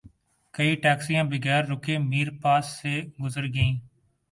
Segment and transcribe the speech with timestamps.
[0.53, 3.75] کئی ٹیکسیاں بغیر رکے میر پاس سے گزر گئیں